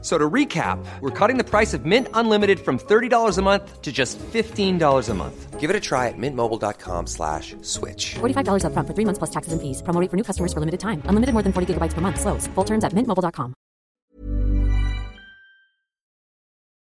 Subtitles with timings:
[0.00, 3.90] So to recap, we're cutting the price of Mint Unlimited from $30 a month to
[3.90, 5.58] just $15 a month.
[5.58, 8.14] Give it a try at mintmobile.com slash switch.
[8.20, 9.82] $45 upfront for three months plus taxes and fees.
[9.82, 11.02] Promo rate for new customers for limited time.
[11.10, 12.20] Unlimited more than 40 gigabytes per month.
[12.20, 12.46] Slows.
[12.54, 13.54] Full terms at mintmobile.com.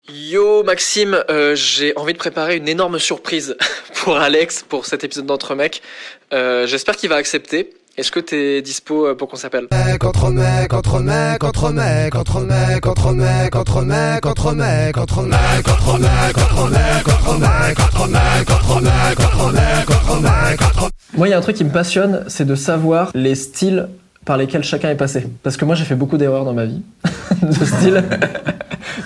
[0.09, 3.55] Yo Maxime, euh, j'ai envie de préparer une énorme surprise
[4.03, 5.81] pour Alex pour cet épisode d'Entre Mecs.
[6.33, 7.73] Euh, J'espère qu'il va accepter.
[7.97, 10.03] Est-ce que t'es dispo euh, pour qu'on s'appelle Mec
[21.17, 23.89] Moi, il y a un truc qui me passionne, c'est de savoir les styles
[24.25, 25.27] par lesquels chacun est passé.
[25.41, 26.83] Parce que moi, j'ai fait beaucoup d'erreurs dans ma vie
[27.41, 28.03] de style.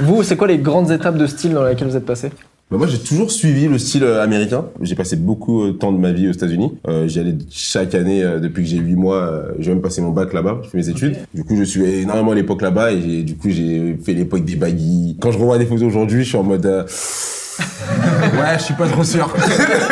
[0.02, 2.30] vous, c'est quoi les grandes étapes de style dans lesquelles vous êtes passé
[2.72, 4.66] Bah, moi, j'ai toujours suivi le style euh, américain.
[4.80, 6.72] J'ai passé beaucoup de temps de ma vie aux États-Unis.
[6.88, 9.18] Euh, J'y allais chaque année euh, depuis que j'ai 8 mois.
[9.18, 10.62] euh, j'ai même passé mon bac là-bas.
[10.64, 11.18] Je fais mes études.
[11.34, 14.56] Du coup, je suis énormément à l'époque là-bas et du coup, j'ai fait l'époque des
[14.56, 15.18] baggy.
[15.20, 16.66] Quand je revois des photos aujourd'hui, je suis en mode.
[16.66, 16.84] euh,
[17.60, 19.32] ouais, je suis pas trop sûr.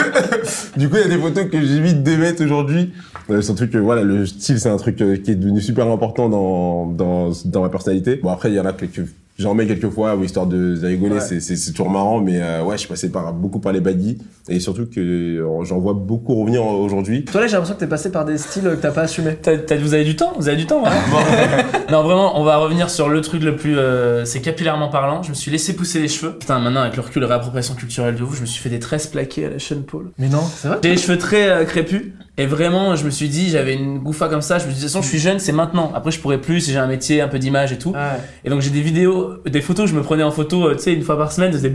[0.77, 2.91] du coup, il y a des photos que j'évite de mettre aujourd'hui.
[3.29, 5.59] Euh, c'est un truc que, voilà, le style, c'est un truc euh, qui est devenu
[5.61, 8.15] super important dans, dans, dans ma personnalité.
[8.23, 9.01] Bon, après, il y en a quelques,
[9.39, 11.39] j'en mets quelques fois, histoire de, rigoler, Ouais.
[11.39, 14.17] c'est, toujours marrant, mais euh, ouais, je suis passé par, beaucoup par les baggy,
[14.49, 17.25] et surtout que euh, j'en vois beaucoup revenir aujourd'hui.
[17.25, 19.35] Toi, là, j'ai l'impression que t'es passé par des styles que t'as pas assumé.
[19.41, 20.33] T'as- t'as- vous avez du temps?
[20.37, 20.95] Vous avez du temps vraiment?
[21.91, 23.77] Non, vraiment, on va revenir sur le truc le plus.
[23.77, 25.23] euh, c'est capillairement parlant.
[25.23, 26.33] Je me suis laissé pousser les cheveux.
[26.37, 29.07] Putain, maintenant, avec le recul, réappropriation culturelle de vous, je me suis fait des tresses
[29.07, 30.11] plaquées à la Sean Paul.
[30.19, 30.77] Mais non, c'est vrai?
[30.83, 32.11] J'ai les cheveux très euh, crépus.
[32.37, 34.59] Et vraiment, je me suis dit, j'avais une gouffa comme ça.
[34.59, 35.91] Je me suis dit, de toute façon, je suis jeune, c'est maintenant.
[35.93, 37.89] Après, je pourrais plus si j'ai un métier, un peu d'image et tout.
[37.91, 37.97] Ouais.
[38.45, 40.93] Et donc, j'ai des vidéos, des photos, je me prenais en photo, euh, tu sais,
[40.93, 41.51] une fois par semaine.
[41.51, 41.69] Je faisais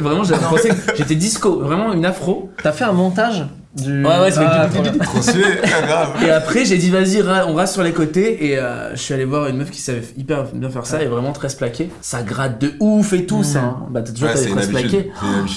[0.00, 1.62] Vraiment, j'avais pensé que j'étais disco.
[1.66, 2.50] Vraiment, une afro.
[2.62, 4.04] T'as fait un montage du.
[4.04, 4.92] Ouais, ouais, c'est Ah, trop bien.
[6.26, 8.46] Et après, j'ai dit, vas-y, on rase sur les côtés.
[8.46, 11.02] Et euh, je suis allé voir une meuf qui savait hyper bien faire ça.
[11.02, 11.90] Et vraiment très plaqué.
[12.00, 13.42] Ça gratte de ouf et tout.
[13.42, 13.86] Ça, hein.
[13.90, 15.06] Bah, t'as toujours une habitude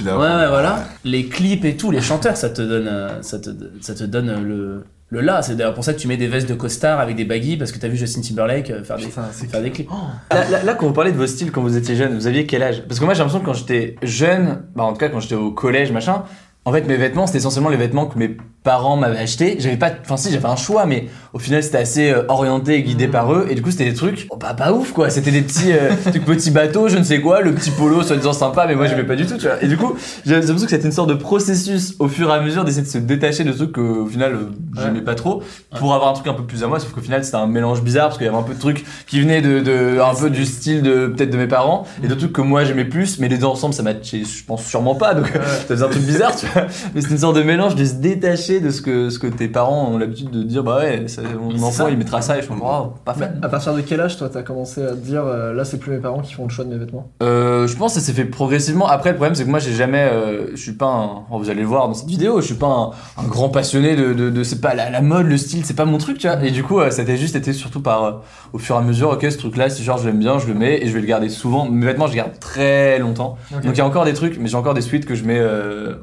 [0.07, 0.85] à Ouais, ouais, voilà.
[1.05, 3.49] Les clips et tout, les chanteurs, ça te donne, euh, ça te,
[3.81, 5.41] ça te donne euh, le, le là.
[5.41, 7.71] C'est d'ailleurs pour ça que tu mets des vestes de costard avec des baggy parce
[7.71, 9.89] que t'as vu Justin Timberlake euh, faire des, Putain, c'est faire des clips.
[10.31, 12.45] Là, là- là, quand vous parlez de vos styles quand vous étiez jeune, vous aviez
[12.45, 12.83] quel âge?
[12.87, 15.35] Parce que moi, j'ai l'impression que quand j'étais jeune, bah, en tout cas quand j'étais
[15.35, 16.23] au collège, machin,
[16.65, 19.57] en fait, mes vêtements, c'était essentiellement les vêtements que mes parents m'avaient achetés.
[19.59, 22.83] J'avais pas, enfin si, j'avais un choix, mais au final, c'était assez euh, orienté et
[22.83, 23.47] guidé par eux.
[23.49, 25.09] Et du coup, c'était des trucs, oh, bah pas ouf quoi.
[25.09, 28.33] C'était des petits, euh, trucs petits bateaux, je ne sais quoi, le petit polo, soi-disant
[28.33, 29.63] sympa, mais moi, j'aimais pas du tout, tu vois.
[29.63, 32.41] Et du coup, j'ai l'impression que c'était une sorte de processus au fur et à
[32.41, 35.41] mesure d'essayer de se détacher de trucs qu'au final, euh, j'aimais pas trop,
[35.77, 36.79] pour avoir un truc un peu plus à moi.
[36.79, 38.83] Sauf qu'au final, c'était un mélange bizarre parce qu'il y avait un peu de trucs
[39.07, 42.15] qui venaient de, de un peu du style de peut-être de mes parents et de
[42.15, 45.13] trucs que moi j'aimais plus, mais les deux ensemble, ça matchait, je pense sûrement pas.
[45.13, 46.65] Donc ça faisait un truc bizarre, tu vois.
[46.93, 49.47] Mais c'est une sorte de mélange de se détacher de ce que ce que tes
[49.47, 50.63] parents ont l'habitude de dire.
[50.63, 51.89] Bah ouais, ça- mon enfant ça.
[51.91, 53.39] il mettra ça et je suis oh, pas Mais fan.
[53.43, 55.91] à partir de quel âge, toi, t'as commencé à te dire, euh, là, c'est plus
[55.91, 57.11] mes parents qui font le choix de mes vêtements?
[57.21, 58.87] Euh, je pense que ça s'est fait progressivement.
[58.87, 61.49] Après, le problème, c'est que moi, j'ai jamais, euh, je suis pas un, oh, vous
[61.51, 64.29] allez le voir dans cette vidéo, je suis pas un, un grand passionné de, de,
[64.31, 66.41] de c'est pas la, la mode, le style, c'est pas mon truc, tu vois.
[66.43, 68.21] Et du coup, ça a juste été surtout par,
[68.53, 70.53] au fur et à mesure, ok, ce truc-là, si genre je l'aime bien, je le
[70.53, 71.69] mets et je vais le garder souvent.
[71.69, 73.37] Mes vêtements, je les garde très longtemps.
[73.51, 75.41] Donc il y a encore des trucs, mais j'ai encore des suites que je mets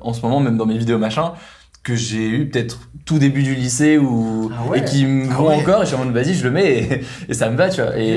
[0.01, 1.33] en ce moment, même dans mes vidéos machin,
[1.87, 4.81] que j'ai eu peut-être tout début du lycée ou Ah ouais.
[4.81, 7.01] et qui me vont encore et je suis en mode vas-y je le mets et,
[7.29, 7.97] et ça me va tu vois.
[7.97, 8.09] Et,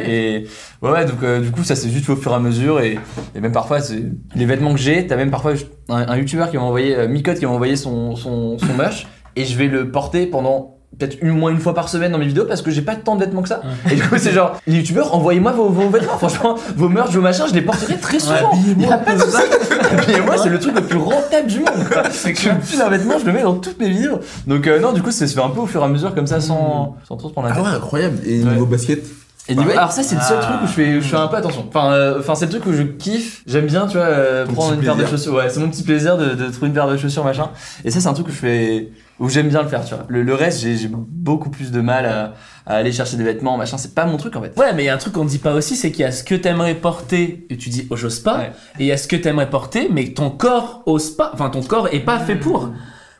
[0.42, 0.48] et
[0.82, 2.98] ouais, donc euh, du coup ça s'est juste au fur et à mesure et,
[3.36, 4.02] et même parfois c'est
[4.36, 5.54] les vêtements que j'ai t'as même parfois
[5.90, 9.06] un, un youtubeur qui m'a envoyé euh, Micode qui m'a envoyé son son son merch
[9.36, 12.26] et je vais le porter pendant peut-être une moins une fois par semaine dans mes
[12.26, 13.62] vidéos parce que j'ai pas tant de vêtements que ça.
[13.92, 16.18] Et du coup c'est genre les youtubeurs envoyez-moi vos, vos vêtements.
[16.18, 18.52] Franchement vos merch vos machins je les porterai très souvent.
[18.78, 19.38] y a pas de souci.
[19.92, 22.04] Habillez-moi c'est le truc le plus rentable du monde quoi.
[22.12, 24.20] je file un vêtement je le mets dans toutes mes vidéos.
[24.48, 26.14] Donc euh, non du coup ça se fait un peu au fur et à mesure
[26.16, 27.66] comme ça sans sans trop se prendre la Ah tête.
[27.66, 28.18] ouais, incroyable.
[28.26, 28.52] Et Ouais.
[28.52, 29.04] niveau basket
[29.50, 30.46] et niveau- alors ça c'est le seul Ah.
[30.46, 31.66] truc où je fais, où je fais un peu attention.
[31.68, 33.44] Enfin, euh, enfin c'est le truc où je kiffe.
[33.48, 35.34] J'aime bien, tu vois, euh, prendre une paire de chaussures.
[35.34, 37.50] Ouais, c'est mon petit plaisir de, de trouver une paire de chaussures machin.
[37.84, 38.90] Et ça c'est un truc où je fais,
[39.20, 40.06] où j'aime bien le faire, tu vois.
[40.08, 42.34] Le, le reste j'ai beaucoup plus de mal à,
[42.66, 43.78] à aller chercher des vêtements machin.
[43.78, 44.54] C'est pas mon truc en fait.
[44.58, 46.12] Ouais, mais il y a un truc qu'on dit pas aussi, c'est qu'il y a
[46.12, 48.52] ce que t'aimerais porter et tu dis oh j'ose pas, Ouais.
[48.80, 51.62] et il y a ce que t'aimerais porter mais ton corps ose pas, enfin ton
[51.64, 52.70] corps est pas fait pour.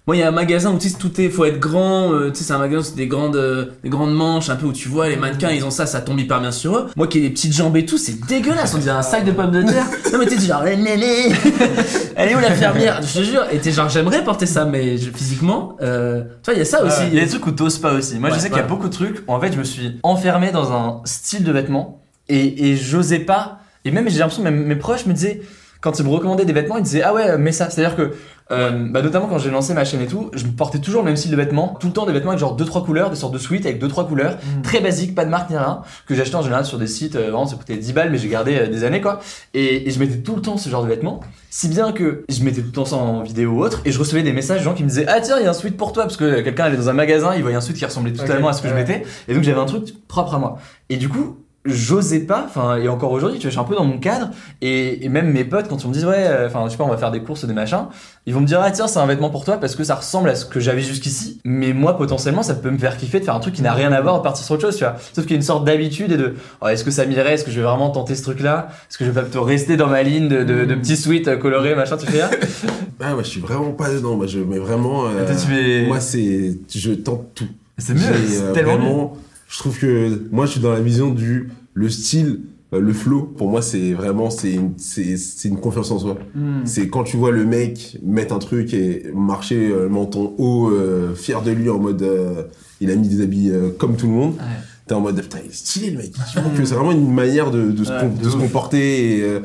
[0.08, 2.12] Moi, il y a un magasin où tu sais, tout est, faut être grand.
[2.14, 4.56] euh, tu sais, c'est un magasin, où c'est des grandes, euh, des grandes manches, un
[4.56, 6.88] peu où tu vois les mannequins, ils ont ça, ça tombe hyper bien sur eux.
[6.96, 8.74] Moi, qui ai des petites jambes et tout, c'est dégueulasse.
[8.74, 9.86] On dirait un sac de pommes de terre.
[10.12, 11.32] Non, mais t'es genre, Néné,
[12.16, 13.02] elle est où la fermière?
[13.04, 13.44] Je te jure.
[13.52, 16.66] Et t'es genre, j'aimerais porter ça, mais je- physiquement, euh, tu vois, il y a
[16.66, 17.02] ça aussi.
[17.12, 18.18] Il y a des trucs où t'oses pas aussi.
[18.18, 19.64] Moi, Ouais, je sais qu'il y a beaucoup de trucs où en fait, je me
[19.64, 23.60] suis enfermé dans un style de vêtements et, et j'osais pas.
[23.86, 25.42] Et même, j'ai l'impression que même mes proches me disaient,
[25.82, 27.70] quand ils me recommandaient des vêtements, ils disaient ah ouais, mets ça.
[27.70, 28.12] C'est-à-dire que,
[28.52, 31.06] euh, bah, notamment quand j'ai lancé ma chaîne et tout, je me portais toujours le
[31.06, 33.16] même style de vêtements, tout le temps des vêtements avec genre deux trois couleurs, des
[33.16, 36.16] sortes de suites avec deux trois couleurs, très basiques, pas de marque ni rien, que
[36.16, 37.16] j'achetais en général sur des sites.
[37.16, 39.20] euh, vraiment, ça coûtait 10 balles, mais j'ai gardé euh, des années quoi.
[39.54, 41.22] Et, et je mettais tout le temps ce genre de vêtements,
[41.52, 44.00] si bien que je mettais tout le temps ça en vidéo ou autre, et je
[44.00, 45.78] recevais des messages de gens qui me disaient ah tiens il y a un sweat
[45.78, 48.12] pour toi parce que quelqu'un allait dans un magasin, il voyait un sweat qui ressemblait
[48.14, 50.58] totalement à ce que je mettais, et donc j'avais un truc propre à moi.
[50.90, 53.76] Et du coup j'osais pas enfin et encore aujourd'hui tu vois je suis un peu
[53.76, 54.30] dans mon cadre
[54.62, 56.86] et, et même mes potes quand on me dit ouais euh, enfin je sais pas
[56.86, 57.88] on va faire des courses ou des machins
[58.26, 60.30] ils vont me dire ah tiens c'est un vêtement pour toi parce que ça ressemble
[60.30, 63.36] à ce que j'avais jusqu'ici mais moi potentiellement ça peut me faire kiffer de faire
[63.36, 65.26] un truc qui n'a rien à voir de partir sur autre chose tu vois sauf
[65.26, 67.52] qu'il y a une sorte d'habitude et de oh, est-ce que ça m'irait est-ce que
[67.52, 69.88] je vais vraiment tenter ce truc là est-ce que je vais pas plutôt rester dans
[69.88, 72.22] ma ligne de, de, de petits sweats euh, colorés machin tu fais
[73.02, 74.18] Ah, moi, je suis vraiment pas dedans.
[74.18, 75.06] Moi, je mets vraiment.
[75.06, 76.58] euh, Toi, tu fais- Moi, c'est.
[76.70, 77.48] Je tente tout.
[77.78, 78.78] c'est mieux c'est euh, tellement
[79.14, 79.20] mieux.
[79.50, 81.50] Je trouve que moi, je suis dans la vision du.
[81.74, 82.42] Le style,
[82.74, 84.30] euh, le flow, pour moi, c'est vraiment.
[84.30, 85.16] C'est une, c'est,
[85.48, 86.18] une confiance en soi.
[86.36, 86.62] Hmm.
[86.66, 90.70] C'est quand tu vois le mec mettre un truc et marcher euh, le menton haut,
[90.70, 92.02] euh, fier de lui, en mode.
[92.04, 92.44] euh,
[92.82, 94.34] il a mis des habits comme tout le monde.
[94.36, 94.44] Ouais.
[94.88, 96.14] T'es en mode, putain, il est stylé le mec.
[96.34, 98.36] Je trouve que c'est vraiment une manière de, de, se, Ouais, com- de de se
[98.38, 98.42] ouf.
[98.42, 99.20] comporter.
[99.20, 99.40] Et,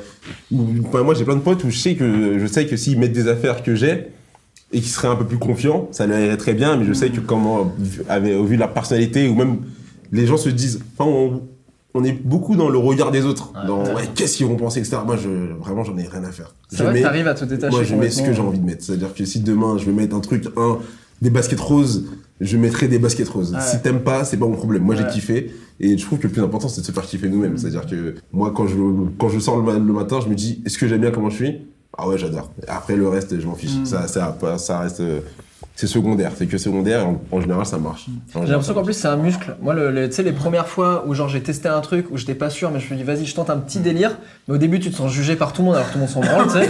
[0.53, 3.27] moi, j'ai plein de potes où je sais que, je sais que s'ils mettent des
[3.29, 4.07] affaires que j'ai,
[4.73, 7.11] et qui seraient un peu plus confiants, ça leur irait très bien, mais je sais
[7.11, 7.73] que comment,
[8.09, 9.59] avec- au vu de la personnalité, ou même
[10.13, 11.43] les gens se disent, enfin, on,
[11.95, 14.99] on est beaucoup dans le regard des autres, dans ouais, qu'est-ce qu'ils vont penser, etc.
[15.07, 15.29] Moi, je,
[15.61, 16.55] vraiment, j'en ai rien à faire.
[16.69, 17.75] C'est Je vrai que mets- t'arrives à te détacher.
[17.75, 18.85] moi, je mets ce que j'ai envie de mettre.
[18.85, 20.79] C'est-à-dire que si demain, je vais mettre un truc, un,
[21.23, 22.05] des baskets roses,
[22.41, 23.53] je mettrai des baskets roses.
[23.55, 23.61] Ouais.
[23.61, 24.83] Si t'aimes pas, c'est pas mon problème.
[24.83, 25.55] Moi, j'ai kiffé.
[25.81, 27.57] Et je trouve que le plus important, c'est de se faire kiffer nous-mêmes.
[27.59, 28.75] C'est-à-dire que moi, quand je,
[29.19, 31.31] quand je sors le, ma- le matin, je me dis, est-ce que j'aime bien comment
[31.31, 31.59] je suis?
[31.97, 32.51] Ah ouais, j'adore.
[32.67, 33.77] Après, le reste, je m'en fiche.
[33.77, 33.87] Mm.
[33.87, 35.21] Ça, ça, ça reste, euh,
[35.77, 36.33] c'est secondaire.
[36.37, 37.01] C'est que secondaire.
[37.01, 38.07] et En, en général, ça marche.
[38.35, 39.57] J'ai l'impression qu'en plus c'est un muscle.
[39.61, 42.17] Moi, le, le- tu sais, les premières fois où genre j'ai testé un truc où
[42.17, 44.17] j'étais pas sûr, mais je me suis dit vas-y, je tente un petit délire.
[44.47, 46.05] Mais au début, tu te sens jugé par tout le monde alors que tout le
[46.05, 46.69] monde s'en branle, tu sais.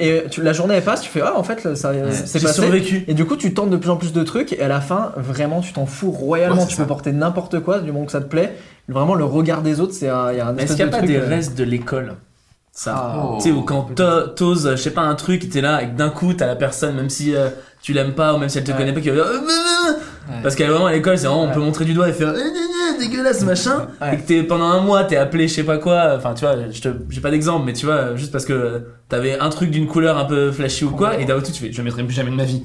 [0.00, 1.92] Et, et- et tu- la journée elle passe, tu fais ah en fait ça
[2.26, 2.60] c'est passé.
[2.62, 3.04] survécu.
[3.08, 5.12] Et du coup, tu tentes de plus en plus de trucs et à la fin,
[5.16, 6.62] vraiment, tu t'en fous royalement.
[6.62, 6.82] Ouais, tu ça.
[6.82, 8.54] peux porter n'importe quoi du moment que ça te plaît.
[8.88, 10.82] Vraiment, le regard des autres, c'est un, il y a un Est-ce espèce qu'il n'y
[10.82, 12.14] a de pas truc, des euh, restes de l'école?
[12.72, 13.34] Ça.
[13.38, 16.08] Tu sais, ou quand t'o- t'oses, je sais pas, un truc, t'es là, et d'un
[16.08, 17.48] coup, t'as la personne, même si euh,
[17.82, 18.78] tu l'aimes pas, ou même si elle te Ouais.
[18.78, 19.92] connaît pas, qui va dire, Euh, euh,
[20.30, 21.54] euh Parce qu'elle est vraiment à l'école, c'est vraiment, on Ouais.
[21.54, 23.88] peut montrer du doigt et faire, euh, euh, euh, dégueulasse, machin.
[24.00, 24.14] Ouais.
[24.14, 26.56] Et que t'es, pendant un mois, t'es appelé, je sais pas quoi, enfin, tu vois,
[26.70, 29.86] je te, j'ai pas d'exemple, mais tu vois, juste parce que t'avais un truc d'une
[29.86, 32.30] couleur un peu flashy ou quoi, et d'un coup, tu fais, je mettrai plus jamais
[32.30, 32.62] de ma vie.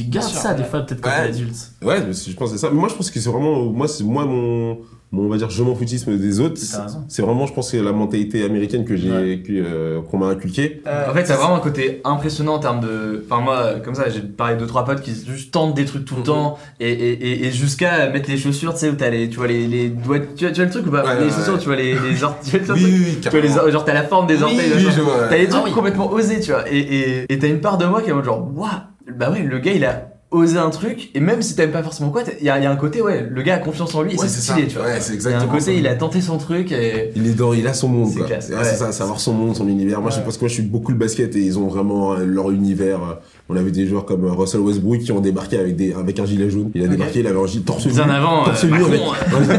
[0.00, 1.22] Et tu gardes sûr, ça, des fois, peut-être quand Ouais.
[1.24, 1.54] t'es adulte.
[1.82, 2.70] Ouais, je pense que c'est ça.
[2.72, 4.78] Mais moi, je pense que c'est vraiment, moi, c'est moi mon,
[5.12, 6.60] mon, on va dire, je m'en foutisme des autres.
[7.08, 10.82] C'est vraiment, je pense, que c'est la mentalité américaine que j'ai, euh, qu'on m'a inculquée.
[10.86, 13.24] euh, En fait, ça a vraiment un côté impressionnant en termes de.
[13.30, 16.04] Enfin, moi, comme ça, j'ai parlé de deux, trois potes qui juste tentent des trucs
[16.04, 16.26] tout le Mhm.
[16.26, 19.28] temps et, et, et, et jusqu'à mettre les chaussures, tu sais, où t'as les.
[19.28, 20.18] Tu vois les, les doigts.
[20.18, 21.04] Tu vois, tu vois le truc ou pas?
[21.04, 21.58] Ouais, Les ouais, chaussures, ouais.
[21.60, 22.50] tu vois les, les orteils.
[22.60, 24.72] Tu vois Oui, oui, oui, Tu les genre, t'as la forme des orteils.
[24.74, 25.28] Oui, vois, ouais.
[25.30, 25.72] T'as les trucs Ah oui.
[25.72, 26.64] complètement osés, tu vois.
[26.70, 28.68] Et et et t'as une part de moi qui est en mode genre, waouh,
[29.12, 31.10] bah ouais, le gars, il a osé un truc.
[31.14, 33.24] Et même si t'aimes pas forcément quoi, il y a, y a un côté, ouais,
[33.30, 34.68] le gars a confiance en lui et Ouais, c'est c'est stylé, ça.
[34.68, 34.86] tu vois.
[34.86, 35.70] Ouais, c'est Il y a un exactement côté, ça.
[35.72, 37.12] il a tenté son truc et.
[37.14, 38.26] Il est dans, il a son monde, C'est quoi.
[38.26, 38.64] classe, Ouais, ouais.
[38.64, 40.00] c'est ça, savoir son monde, son univers.
[40.00, 42.24] Moi, je pense que moi, je suis beaucoup le basket et ils ont vraiment euh,
[42.24, 42.96] leur univers.
[43.02, 43.14] euh,
[43.48, 46.24] On avait des joueurs comme euh, Russell Westbrook qui ont débarqué avec des, avec un
[46.26, 46.70] gilet jaune.
[46.74, 47.86] Il a débarqué, il avait un gilet torse.
[47.86, 49.00] Bien avant, torse euh, Macron, avec.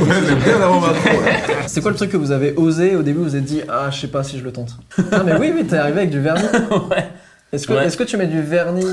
[0.01, 1.33] Ouais, bien avant Macron, ouais.
[1.68, 3.89] C'est quoi le truc que vous avez osé au début Vous vous êtes dit ah
[3.91, 4.75] je sais pas si je le tente.
[5.12, 6.41] ah mais oui oui t'es arrivé avec du vernis.
[6.91, 7.05] ouais.
[7.53, 7.86] Est-ce que Ouais.
[7.86, 8.84] est-ce que tu mets du vernis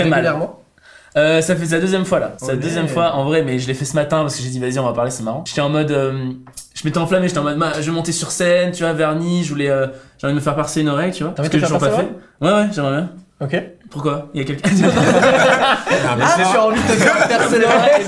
[0.00, 0.20] Très mal.
[0.20, 0.60] régulièrement
[1.16, 2.32] Euh, ça fait sa deuxième fois là.
[2.42, 2.54] Ok.
[2.56, 4.78] deuxième fois en vrai, mais je l'ai fait ce matin parce que j'ai dit vas-y
[4.78, 5.44] on va parler, c'est marrant.
[5.46, 6.30] J'étais en mode, euh,
[6.74, 9.42] je m'étais enflammé, j'étais en mode, bah, je vais monter sur scène, tu vois, vernis,
[9.44, 9.86] je voulais, euh,
[10.18, 11.32] j'ai envie de me faire percer une oreille, tu vois.
[11.34, 12.08] T'as envie de j'ai faire pas fait.
[12.42, 13.10] Ouais ouais, j'aimerais bien.
[13.40, 13.62] Ok.
[13.90, 14.28] Pourquoi?
[14.34, 14.68] Il y a quelqu'un.
[16.08, 18.04] Ah tu as envie de te faire percer l'oreille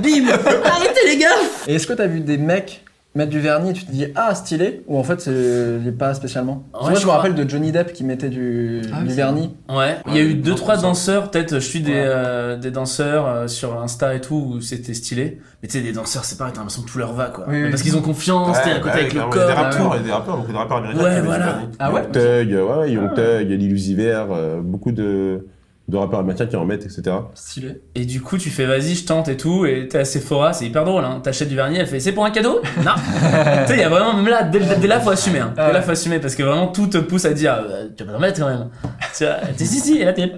[0.00, 0.32] Bim
[0.64, 1.28] Arrêtez les gars
[1.66, 2.84] Et est-ce que t'as vu des mecs
[3.16, 6.64] mettre du vernis et tu te dis ah stylé ou en fait c'est pas spécialement
[6.74, 7.16] Ouais, Moi je je me crois.
[7.16, 9.56] rappelle de Johnny Depp qui mettait du, Ah du vernis.
[9.68, 12.04] Ouais, il y a eu deux trois danseurs, peut-être je suis des, Ouais.
[12.04, 15.40] euh, des danseurs euh, sur Insta et tout où c'était stylé.
[15.62, 17.44] Mais tu sais, des danseurs, c'est pareil, t'as l'impression que tout leur va quoi.
[17.48, 17.70] Oui, oui.
[17.70, 19.32] parce qu'ils ont confiance, t'es à côté avec le corps.
[19.34, 21.02] Il y a des rappeurs, il y a des rappeurs, beaucoup de rappeurs américains.
[21.04, 21.58] Ouais, voilà.
[21.78, 25.46] Ah ouais Young Thug, ouais, ouais, Young Thug, Lil Uzi euh, beaucoup de,
[25.88, 27.16] de rappeurs américains qui en mettent, etc.
[27.34, 27.80] Stylé.
[27.94, 30.66] Et du coup, tu fais vas-y, je tente et tout, et t'es à Sephora, c'est
[30.66, 31.20] hyper drôle, hein.
[31.22, 32.60] T'achètes du vernis, elle fait c'est pour un cadeau?
[32.84, 32.90] Non
[33.66, 35.52] Tu sais, il y a vraiment, même là, dès, dès là, faut assumer, hein.
[35.56, 38.12] Dès là, faut assumer, parce que vraiment, tout te pousse à dire, euh, tu vas
[38.12, 38.68] pas en mettre quand même.
[39.16, 40.30] Tu vois, t'es si, si, et là, t'es.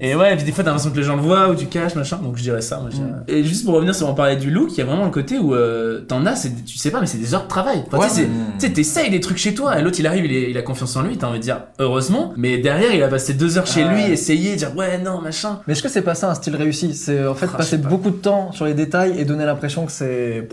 [0.00, 1.66] Et ouais, et puis des fois, t'as l'impression que les gens le voient, ou tu
[1.66, 4.14] caches, machin, donc je dirais ça, moi, je dirais- Et juste pour revenir sur on
[4.14, 6.78] parlait du look, il y a vraiment le côté où euh, t'en as, c'est, tu
[6.78, 7.82] sais pas, mais c'est des heures de travail.
[7.92, 8.26] Enfin, tu sais, c'est-
[8.58, 10.62] tu sais, t'essayes des trucs chez toi, et l'autre, il arrive, il, est- il a
[10.62, 13.66] confiance en lui, t'as envie de dire, heureusement, mais derrière, il a passé deux heures
[13.66, 15.60] chez lui, essayer, dire, ouais, non, machin.
[15.66, 16.94] Mais est-ce que c'est pas ça un style réussi?
[16.94, 19.92] C'est en fait Ah, passer beaucoup de temps sur les détails et donner l'impression que
[19.92, 20.48] c'est.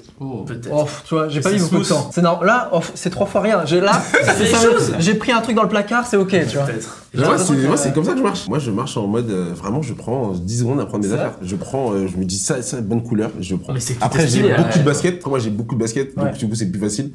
[0.46, 0.70] Peut-être.
[0.72, 2.10] Oh, tu vois, j'ai pas eu beaucoup de temps.
[2.12, 2.48] C'est normal.
[2.48, 3.66] Là, oh, c'est trois fois rien.
[3.66, 4.02] J'ai là.
[5.00, 6.66] J'ai pris un truc dans le placard, c'est ok, tu vois.
[6.66, 7.06] Peut-être.
[7.16, 8.48] Moi, c'est comme ça que je marche.
[8.48, 11.36] Moi, je marche en mode euh, vraiment, je prends 10 secondes à prendre mes affaires.
[11.42, 13.74] Je prends, euh, je me dis ça, ça, bonne couleur, je prends.
[13.74, 15.16] Mais Après, j'ai beaucoup de baskets.
[15.18, 17.12] Après, moi, j'ai beaucoup de baskets, donc du coup, c'est plus facile.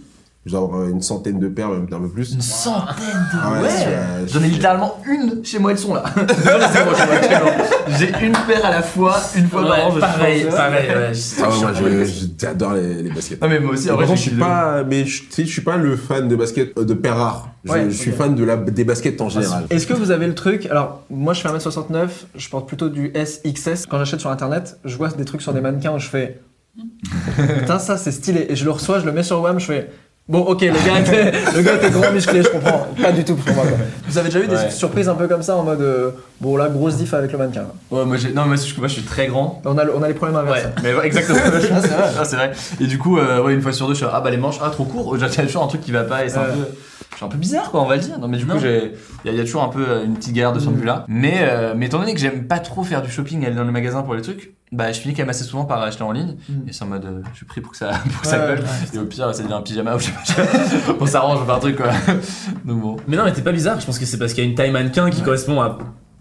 [0.46, 2.32] Avoir euh, une centaine de paires, même un peu plus.
[2.32, 3.38] Une centaine de.
[3.42, 6.02] Ah ouais, J'en ai littéralement une chez moi, elles sont là.
[7.98, 9.92] J'ai une paire à la fois, une fois par an.
[10.00, 11.12] Pareil, pareil, ouais.
[11.42, 12.04] Ah ouais, moi,
[12.38, 13.42] j'adore les, les baskets.
[13.42, 15.60] Non, mais moi aussi, en vrai, je suis pas, mais je, tu sais, je suis
[15.62, 17.50] pas le fan de basket, euh, de paires rares.
[17.64, 19.66] Je, Ouais, je suis fan de la, des baskets en général.
[19.68, 23.12] Est-ce que vous avez le truc Alors, moi je fais 1m69, je porte plutôt du
[23.14, 23.84] SXS.
[23.84, 26.40] Quand j'achète sur internet, je vois des trucs sur des mannequins où je fais.
[27.58, 28.46] Putain, ça c'est stylé.
[28.48, 29.90] Et je le reçois, je le mets sur WAM, je fais.
[30.30, 32.86] Bon, ok, le gars était, le gars était grand musclé, je comprends.
[33.02, 33.64] Pas du tout pour moi.
[33.66, 33.76] quoi.
[34.08, 34.70] Vous avez déjà eu des Ouais.
[34.70, 35.80] surprises un peu comme ça en mode.
[35.80, 36.10] euh,
[36.40, 37.64] bon, là, grosse diff avec le mannequin.
[37.90, 39.60] Ouais, moi, j'ai- non, moi, je, moi, je suis très grand.
[39.64, 40.64] On a, on a les problèmes inverses.
[40.84, 41.38] Ouais, mais exactement.
[41.44, 42.52] Ah, c'est vrai, ah, c'est vrai.
[42.80, 44.58] Et du coup, euh, ouais, une fois sur deux, je suis ah bah les manches,
[44.62, 45.16] ah trop court.
[45.18, 46.68] J'ai toujours un truc qui va pas et c'est un peu.
[47.10, 48.18] Je suis un peu bizarre, quoi, on va le dire.
[48.20, 48.54] Non, mais du Non.
[48.54, 48.92] coup, j'ai,
[49.24, 50.64] il y, a- il y a toujours un peu euh, une petite galère de ce
[50.66, 51.04] point de vue-là.
[51.08, 53.72] Mais, euh, mais étant donné que j'aime pas trop faire du shopping aller dans les
[53.72, 56.36] magasins pour les trucs, bah, je finis quand même assez souvent par acheter en ligne.
[56.48, 56.68] Mm.
[56.68, 58.56] Et c'est en mode, euh, je suis pris pour que ça, pour que ça Ouais,
[58.56, 58.64] colle.
[58.94, 60.94] Et au pire, ça devient un pyjama ou je sais pas.
[61.00, 61.90] on s'arrange, on fait un truc, quoi.
[62.64, 62.96] Donc bon.
[63.08, 64.56] Mais non, mais t'es pas bizarre, je pense que c'est parce qu'il y a une
[64.56, 65.78] taille mannequin qui correspond à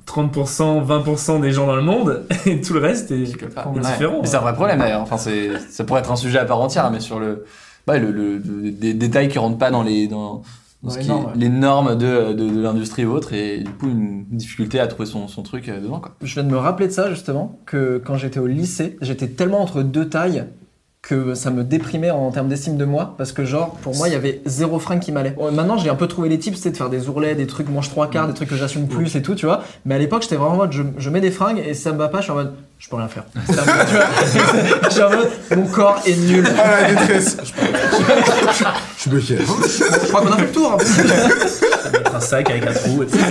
[0.08, 3.26] 30%, 20% des gens dans le monde, et tout le reste est Ouais.
[3.82, 4.20] différent.
[4.22, 5.02] Mais c'est un vrai problème d'ailleurs.
[5.02, 7.46] Enfin, c'est, ça pourrait être un sujet à part entière, mais sur le,
[7.86, 10.42] bah, le, le- le- des détails qui rentrent pas dans les, Dans
[10.88, 11.32] ce qui normes, est- ouais.
[11.36, 15.08] les normes de, de, de l'industrie ou autre, et du coup, une difficulté à trouver
[15.10, 16.16] son, son truc euh, dedans, quoi.
[16.22, 19.62] Je viens de me rappeler de ça justement, que quand j'étais au lycée, j'étais tellement
[19.62, 20.46] entre deux tailles
[21.02, 24.12] que ça me déprimait en termes d'estime de moi, parce que genre, pour moi, il
[24.12, 25.30] y avait zéro fringue qui m'allait.
[25.32, 27.70] Bon, Maintenant, j'ai un peu trouvé les tips, c'est de faire des ourlets, des trucs
[27.70, 29.64] manche trois quarts, des trucs que j'assume plus et tout, tu vois.
[29.86, 31.94] Mais à l'époque, j'étais vraiment en mode, je, je mets des fringues et si ça
[31.94, 33.24] me va pas, je suis en mode, je peux rien faire.
[33.48, 33.64] Tu vois,
[34.84, 36.46] je suis en mode, mon corps est nul.
[36.62, 37.38] Ah la détresse
[39.00, 39.38] Je suis bloqué.
[39.38, 40.74] Je crois qu'on a fait le tour.
[40.74, 40.78] hein.
[41.94, 43.24] Mettre un sac avec un trou, etc.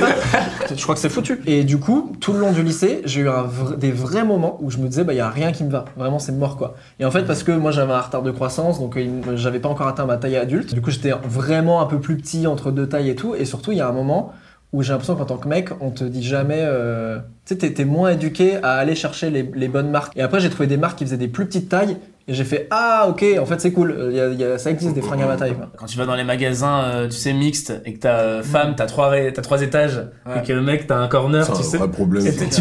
[0.75, 1.43] Je crois que c'est foutu.
[1.47, 3.47] Et du coup, tout le long du lycée, j'ai eu un
[3.77, 5.85] des vrais moments où je me disais, bah, il y a rien qui me va.
[5.99, 6.75] Vraiment, c'est mort, quoi.
[6.99, 9.07] Et en fait, parce que moi, j'avais un retard de croissance, donc euh,
[9.37, 10.73] j'avais pas encore atteint ma taille adulte.
[10.73, 13.35] Du coup, j'étais vraiment un peu plus petit entre deux tailles et tout.
[13.35, 14.33] Et surtout, il y a un moment
[14.73, 16.61] où j'ai l'impression qu'en tant que mec, on te dit jamais.
[16.63, 20.17] euh, Tu sais, t'es- t'es moins éduqué à aller chercher les, les bonnes marques.
[20.17, 21.99] Et après, j'ai trouvé des marques qui faisaient des plus petites tailles.
[22.31, 23.97] Et j'ai fait, ah, ok, en fait, c'est cool.
[24.11, 25.71] Il y a- il y a- ça existe des fringues à ma taille, quoi.
[25.79, 28.75] Quand tu vas dans les magasins, euh, tu sais, mixtes, et que t'as euh, femme,
[28.77, 30.41] t'as trois, t'as trois étages, Ouais.
[30.43, 31.79] et que le mec, t'as un corner, C'est tu un sais.
[31.79, 32.27] vrai problème.
[32.27, 32.61] Et tu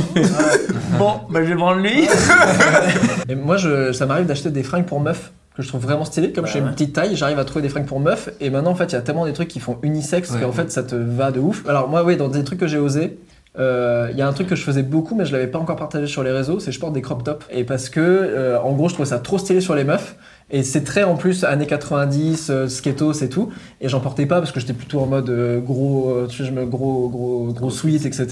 [0.98, 2.08] bon, bah je vais prendre lui.
[3.30, 6.32] Et moi, je, ça m'arrive d'acheter des fringues pour meufs que je trouve vraiment stylées.
[6.32, 6.68] Comme Bah j'ai ouais.
[6.68, 8.30] une petite taille, j'arrive à trouver des fringues pour meufs.
[8.40, 10.40] Et maintenant, en fait, il y a tellement des trucs qui font unisex Ouais.
[10.42, 11.64] qu'en fait, ça te va de ouf.
[11.68, 13.18] Alors, moi, oui, dans des trucs que j'ai osé.
[13.60, 15.76] Euh, Il y a un truc que je faisais beaucoup mais je l'avais pas encore
[15.76, 17.46] partagé sur les réseaux, c'est je porte des crop tops.
[17.52, 20.16] Et parce que euh, en gros je trouvais ça trop stylé sur les meufs.
[20.50, 23.52] Et c'est très en plus années 90, euh, skatos et tout.
[23.82, 26.46] Et j'en portais pas parce que j'étais plutôt en mode euh, gros, euh, tu sais,
[26.46, 28.28] je me gros gros gros sweat etc,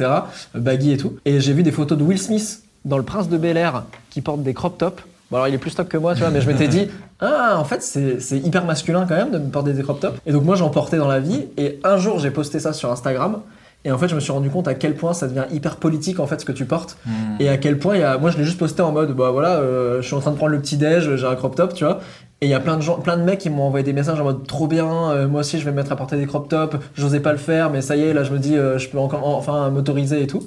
[0.55, 1.17] euh, baggy et tout.
[1.25, 4.21] Et j'ai vu des photos de Will Smith dans Le Prince de Bel Air qui
[4.21, 5.03] porte des crop tops.
[5.29, 6.87] Bon alors il est plus top que moi, tu vois, mais je m'étais dit,
[7.19, 10.17] ah en fait c'est c'est hyper masculin quand même de me porter des crop tops.
[10.25, 12.91] Et donc moi j'en portais dans la vie, et un jour j'ai posté ça sur
[12.91, 13.41] Instagram,
[13.85, 16.19] et en fait je me suis rendu compte à quel point ça devient hyper politique
[16.19, 16.97] en fait ce que tu portes,
[17.39, 19.31] et à quel point il y a, moi je l'ai juste posté en mode, bah
[19.31, 21.73] voilà, euh, je suis en train de prendre le petit déj, j'ai un crop top,
[21.73, 22.01] tu vois.
[22.41, 24.19] Et il y a plein de gens, plein de mecs qui m'ont envoyé des messages
[24.19, 26.49] en mode trop bien, euh, moi aussi je vais me mettre à porter des crop
[26.49, 28.89] tops, j'osais pas le faire, mais ça y est, là je me dis euh, je
[28.89, 30.43] peux encore enfin m'autoriser et tout.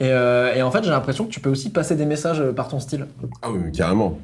[0.00, 2.68] Et, euh, et en fait j'ai l'impression que tu peux aussi passer des messages par
[2.68, 3.06] ton style.
[3.42, 4.18] Ah oui, mais carrément.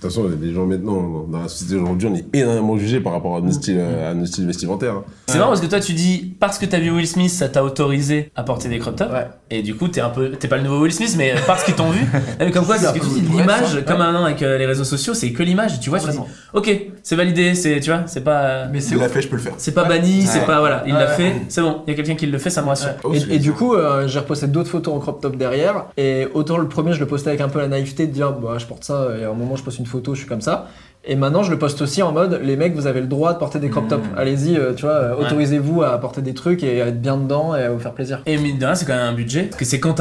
[0.00, 3.14] De toute façon, les gens maintenant, dans la société d'aujourd'hui, on est énormément jugés par
[3.14, 4.96] rapport à nos styles, euh, à nos styles vestimentaires.
[4.96, 5.04] hein.
[5.28, 7.64] C'est marrant parce que toi tu dis parce que t'as vu Will Smith ça t'a
[7.64, 9.26] autorisé à porter des crop tops Ouais.
[9.58, 11.74] Et du coup t'es un peu t'es pas le nouveau Will Smith mais parce qu'ils
[11.74, 12.00] t'ont vu
[12.38, 14.04] mais comme quoi c'est ce que tu dis l'image comme ouais.
[14.04, 16.18] maintenant avec euh, les réseaux sociaux c'est que l'image tu vois tu dis
[16.52, 19.42] ok c'est validé c'est tu vois c'est pas Mais Il l'a fait, je peux le
[19.42, 19.54] faire.
[19.58, 22.14] c'est pas banni c'est pas voilà il l'a fait c'est bon il y a quelqu'un
[22.14, 24.46] qui le fait ça me rassure Oh, c'est- Et, et du coup, euh, j'ai reposté
[24.46, 25.86] d'autres photos en crop top derrière.
[25.96, 28.56] Et autant le premier, je le postais avec un peu la naïveté de dire, bah,
[28.58, 29.08] je porte ça.
[29.20, 30.68] Et à un moment, je poste une photo, je suis comme ça.
[31.06, 33.38] Et maintenant, je le poste aussi en mode les mecs, vous avez le droit de
[33.38, 34.02] porter des crop tops.
[34.16, 35.24] Allez-y, euh, tu vois, euh, Ouais.
[35.26, 38.22] autorisez-vous à porter des trucs et à être bien dedans et à vous faire plaisir.
[38.24, 39.42] Et mine de rien, c'est quand même un budget.
[39.44, 39.96] Parce que c'est quand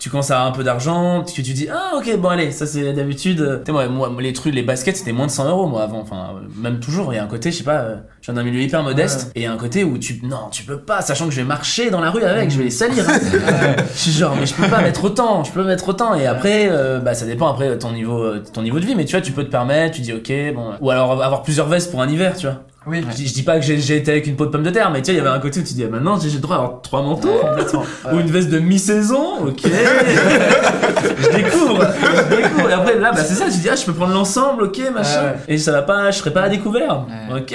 [0.00, 2.66] tu commences à avoir un peu d'argent, que tu dis, ah ok, bon allez, ça
[2.66, 3.40] c'est d'habitude.
[3.40, 5.82] euh, Tu sais, moi, moi, les trucs, les baskets, c'était moins de 100 euros, moi,
[5.84, 6.00] avant.
[6.00, 8.34] Enfin, euh, même toujours, il y a un côté, je sais pas, euh, je viens
[8.34, 9.30] d'un milieu hyper modeste.
[9.36, 11.36] Et il y a un côté où tu, non, tu peux pas, sachant que je
[11.40, 13.08] vais marcher dans la rue avec, je vais les salir.
[13.08, 13.12] hein.
[13.94, 16.16] je suis genre, mais je peux pas mettre autant, je peux mettre autant.
[16.16, 19.04] Et après, euh, bah ça dépend après ton niveau, euh, ton niveau de vie, mais
[19.04, 20.32] tu vois, tu peux te permettre, tu dis, ok,
[20.80, 22.62] Ou alors avoir plusieurs vestes pour un hiver, tu vois.
[22.86, 23.04] Oui.
[23.10, 24.70] Je, dis- je dis pas que j'ai j'ai été avec une peau de pomme de
[24.70, 26.30] terre, mais tu sais, il y avait un côté où tu dis, ah, maintenant j'ai
[26.30, 27.28] j'ai le droit d'avoir trois manteaux.
[27.40, 27.82] Complètement.
[28.12, 29.60] Ou une veste de mi-saison, ok.
[29.64, 31.86] je découvre,
[32.30, 32.70] je découvre.
[32.70, 35.22] Et après, là, bah, c'est ça, tu dis, ah, je peux prendre l'ensemble, ok, machin.
[35.22, 35.34] Ouais.
[35.48, 37.04] Et ça va pas, je serai pas à découvert.
[37.36, 37.54] Ok.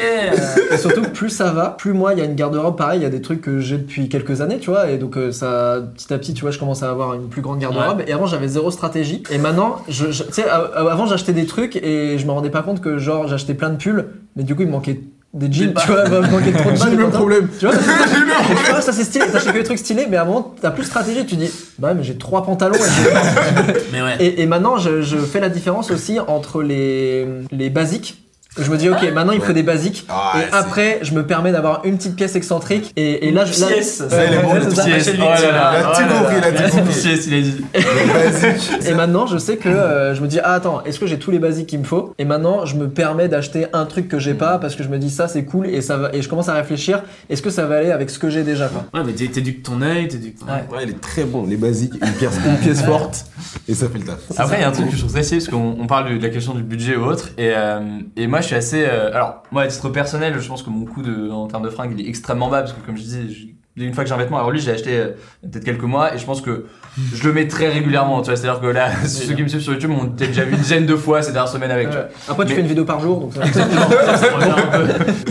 [0.72, 3.08] Et surtout, plus ça va, plus moi, il y a une garde-robe pareil, il y
[3.08, 6.14] a des trucs que j'ai depuis quelques années, tu vois, et donc euh, ça, petit
[6.14, 8.04] à petit, tu vois, je commence à avoir une plus grande garde-robe.
[8.08, 9.24] Et avant, j'avais zéro stratégie.
[9.32, 12.50] Et maintenant, je, je- tu sais, a- avant, j'achetais des trucs et je me rendais
[12.52, 15.02] pas compte que, genre, j'achetais plein de pulls, mais du coup, il me manquait
[15.34, 17.48] des jeans, tu vois, il me manquait trop de J'ai le même problème.
[17.60, 20.18] Tu vois, ça, c'est- tu vois, ça c'est stylé, t'achètes que des trucs stylés, mais
[20.18, 21.50] à un moment, t'as plus de stratégie, tu dis,
[21.80, 22.76] bah ouais, mais j'ai trois pantalons.
[22.76, 24.16] et j'ai- Mais ouais.
[24.20, 28.23] et, et maintenant, je, je fais la différence aussi entre les, les basiques.
[28.58, 30.06] Je me dis, ok, maintenant il faut des basiques.
[30.10, 32.92] Ah, et après, je me permets d'avoir une petite pièce excentrique.
[32.96, 33.54] Et, et là, je.
[33.54, 34.84] Pièce, Ouais, elle est ouais, bonne, c'est ça.
[34.86, 34.90] Oh.
[34.90, 36.94] Il a tout Oh compris, il a tout compris.
[37.02, 37.64] Pièce, il a dit.
[38.88, 41.32] Et maintenant, je sais que euh, je me dis, ah attends, est-ce que j'ai tous
[41.32, 42.14] les basiques qu'il me faut?
[42.20, 44.98] Et maintenant, je me permets d'acheter un truc que j'ai pas parce que je me
[45.00, 46.10] dis, ça c'est cool et ça va.
[46.14, 48.68] Et je commence à réfléchir, est-ce que ça va aller avec ce que j'ai déjà
[48.68, 48.86] quoi?
[48.94, 50.46] Ouais, mais t'é- t'éduques ton œil, t'éduques ton.
[50.46, 50.64] Ouais.
[50.78, 51.46] Ouais, il est très bon.
[51.48, 53.26] Les basiques, une pièce, une pièce forte,
[53.68, 54.18] et ça fait le taf.
[54.38, 56.22] Après, il y a un truc que je trouve stylé parce qu'on on parle de,
[56.24, 57.30] la question du budget ou autre.
[57.38, 57.80] Et, euh,
[58.16, 58.86] et moi, je suis assez.
[58.86, 61.70] euh, alors, moi, à titre personnel, je pense que mon coût de, en termes de
[61.70, 63.28] fringues, il est extrêmement bas parce que, comme je disais,
[63.76, 65.10] une fois que j'ai un vêtement, alors lui, j'ai acheté euh,
[65.42, 66.68] peut-être quelques mois et je pense que
[67.14, 68.22] je le mets très régulièrement.
[68.22, 70.54] Tu vois, c'est-à-dire que là, ceux qui me suivent sur YouTube m'ont peut-être déjà vu
[70.54, 71.90] une dizaine de fois ces dernières semaines avec.
[71.90, 71.98] tu.
[71.98, 72.04] Ouais.
[72.28, 73.42] Après, tu Mais- fais une vidéo par jour, donc ça.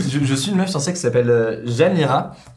[0.09, 1.61] je, je suis une meuf sur sexe qui s'appelle euh,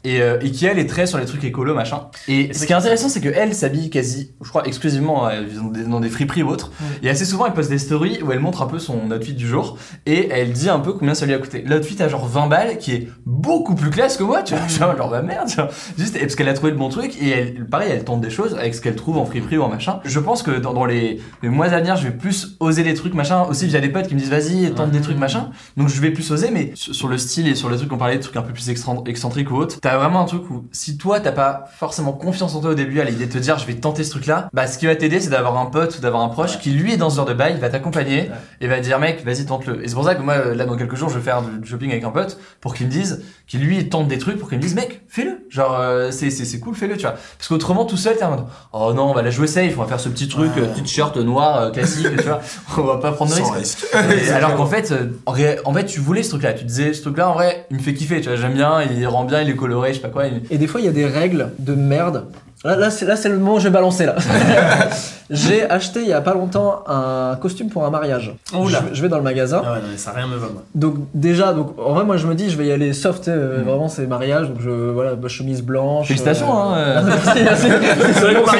[0.03, 2.01] et, euh, et qui elle est très sur les trucs écolo machin.
[2.27, 5.69] Et ce qui est intéressant c'est que elle s'habille quasi, je crois exclusivement euh, dans
[5.69, 6.71] des, dans des friperies ou autres.
[7.03, 9.47] Et assez souvent elle poste des stories où elle montre un peu son outfit du
[9.47, 11.63] jour et elle dit un peu combien ça lui a coûté.
[11.65, 14.67] L'outfit a genre 20 balles qui est beaucoup plus classe que moi, tu vois.
[14.67, 15.69] Suis genre bah merde, tu vois.
[15.97, 18.55] Juste parce qu'elle a trouvé le bon truc et elle, pareil elle tente des choses
[18.55, 20.01] avec ce qu'elle trouve en friperie ou en machin.
[20.03, 22.93] Je pense que dans, dans les, les mois à venir je vais plus oser des
[22.93, 25.51] trucs machin aussi via des potes qui me disent vas-y tente des trucs machin.
[25.77, 27.97] Donc je vais plus oser, mais sur sur le style et sur le truc qu'on
[27.97, 30.97] parlait, des trucs un peu plus excentriques ou autres, t'as vraiment un truc où si
[30.97, 33.65] toi t'as pas forcément confiance en toi au début à l'idée de te dire je
[33.67, 36.23] vais tenter ce truc-là, bah ce qui va t'aider c'est d'avoir un pote ou d'avoir
[36.23, 38.99] un proche qui lui est dans ce genre de bail, va t'accompagner et va dire
[38.99, 39.83] mec vas-y tente-le.
[39.83, 41.91] Et c'est pour ça que moi là dans quelques jours je vais faire du shopping
[41.91, 44.63] avec un pote pour qu'il me dise, qu'il lui tente des trucs pour qu'il me
[44.63, 47.15] dise mec fais-le, genre euh, c'est c'est c'est cool fais-le tu vois.
[47.37, 49.81] Parce qu'autrement tout seul t'es en mode oh non on va la jouer safe, on
[49.81, 52.41] va faire ce petit truc, petit t-shirt noir euh, classique tu vois,
[52.77, 53.53] on va pas prendre de risque.
[53.53, 53.87] risque.
[54.27, 56.53] Et alors qu'en fait, euh, en, fait, tu voulais ce truc-là.
[56.53, 58.21] Tu disais, ce truc-là, en vrai, il me fait kiffer.
[58.21, 60.27] Tu vois, j'aime bien, il rend bien, il est coloré, je sais pas quoi.
[60.27, 62.25] il- Et des fois, il y a des règles de merde.
[62.63, 64.15] Là, là, c'est, là, c'est le moment où je vais balancer là.
[65.29, 68.33] J'ai acheté il y a pas longtemps un costume pour un mariage.
[68.57, 68.81] Oh là.
[68.89, 69.61] Je, je vais dans le magasin.
[69.65, 70.63] Ah ouais, non, mais ça rien me va, moi.
[70.73, 73.27] Donc déjà, donc en vrai, moi je me dis, je vais y aller soft.
[73.27, 74.47] euh, Vraiment, c'est mariage.
[74.47, 76.07] Donc je voilà, bah, chemise blanche.
[76.07, 77.01] Félicitations, hein, euh.
[77.05, 77.67] Merci, merci.
[78.13, 78.57] C'est vrai qu'on s'en-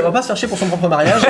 [0.00, 1.26] On va pas se faire chier pour son propre mariage.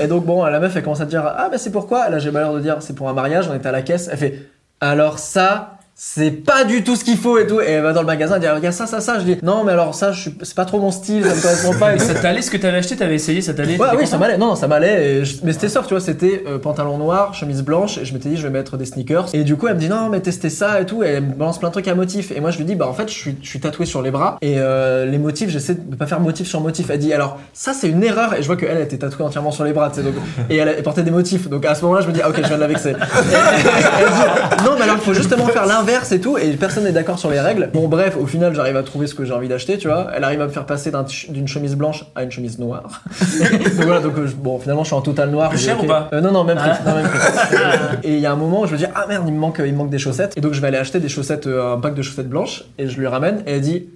[0.00, 2.08] Et donc bon, la meuf elle commence à dire, ah bah c'est pourquoi?
[2.08, 3.46] Là j'ai malheur de dire, c'est pour un mariage.
[3.50, 4.08] On était à la caisse.
[4.10, 4.42] Elle fait,
[4.80, 5.77] alors ça.
[6.00, 7.60] C'est pas du tout ce qu'il faut et tout.
[7.60, 9.18] Et elle va dans le magasin et dit Regarde ça, ça, ça.
[9.18, 11.74] Je dis Non, mais alors ça, suis- c'est pas trop mon style, ça me correspond
[11.74, 11.92] pas.
[11.96, 14.38] Et ça t'allait ce que t'avais acheté, t'avais essayé, ça t'allait Ouais, oui, ça m'allait.
[14.38, 15.24] Non, ça m'allait.
[15.24, 16.00] je- Mais c'était soft, tu vois.
[16.00, 17.98] C'était euh, pantalon noir, chemise blanche.
[17.98, 19.26] Et je m'étais dit, je vais mettre des sneakers.
[19.32, 21.02] Et du coup, elle me dit, non, mais testez ça et tout.
[21.02, 22.30] Et elle me balance plein de trucs à motifs.
[22.30, 24.12] Et moi, je lui dis, bah, en fait, je suis, je suis tatoué sur les
[24.12, 24.38] bras.
[24.40, 26.90] Et euh, les motifs, j'essaie de pas faire motif sur motif.
[26.90, 28.34] Elle dit, alors, ça, c'est une erreur.
[28.34, 30.02] Et je vois qu'elle elle était tatouée entièrement sur les bras, tu sais.
[30.04, 30.14] donc-
[30.48, 31.48] Et elle, elle portait des motifs.
[31.48, 32.90] Donc à ce moment-là, je me dis, ah, ok, je viens de la vexer.
[32.90, 36.38] Et elle dit, non, mais alors, il faut justement faire l'inverse et tout.
[36.38, 37.70] Et personne n'est d'accord sur les règles.
[37.72, 40.08] Bon, bref, au final, j'arrive à trouver ce que j'ai envie d'acheter, tu vois.
[40.14, 40.92] Elle arrive à me faire passer
[41.28, 43.02] d'une chemise blanche à une chemise noire.
[43.20, 45.50] donc voilà, donc euh, bon, finalement, je suis en total noir.
[45.50, 46.70] Plus cher ou pas Euh, Non, non, même prix.
[46.72, 46.88] Ah.
[46.90, 47.98] non, même prix.
[48.04, 49.60] Et il y a un moment où je me dis, ah merde, il me manque,
[49.64, 50.34] il me manque des chaussettes.
[50.36, 52.64] Et donc je vais aller acheter des chaussettes, euh, un pack de chaussettes blanches.
[52.78, 53.42] Et je lui ramène.
[53.46, 53.88] Et elle dit,